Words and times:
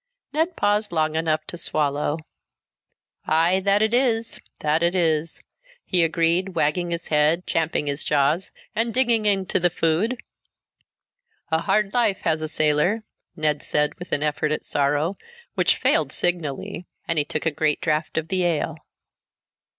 Ned 0.33 0.55
paused 0.55 0.91
long 0.91 1.15
enough 1.15 1.45
to 1.45 1.59
swallow. 1.59 2.17
"Aye, 3.27 3.59
that 3.65 3.83
it 3.83 3.93
is, 3.93 4.41
that 4.57 4.81
it 4.81 4.95
is!" 4.95 5.43
he 5.85 6.03
agreed, 6.03 6.55
wagging 6.55 6.89
his 6.89 7.09
head, 7.09 7.45
champing 7.45 7.85
his 7.85 8.03
jaws, 8.03 8.51
and 8.73 8.95
digging 8.95 9.27
into 9.27 9.59
the 9.59 9.69
food. 9.69 10.19
"A 11.51 11.59
hard 11.59 11.93
life, 11.93 12.21
has 12.21 12.41
a 12.41 12.47
sailor," 12.47 13.03
Ned 13.35 13.61
said 13.61 13.93
with 13.99 14.11
an 14.11 14.23
effort 14.23 14.51
at 14.51 14.63
sorrow, 14.63 15.17
which 15.53 15.77
failed 15.77 16.11
signally, 16.11 16.87
and 17.07 17.19
he 17.19 17.23
took 17.23 17.45
a 17.45 17.51
great 17.51 17.79
draught 17.79 18.17
of 18.17 18.29
the 18.29 18.41
ale. 18.43 18.77